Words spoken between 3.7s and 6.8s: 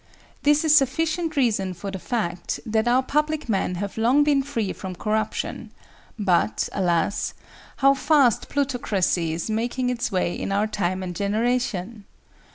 have long been free from corruption; but,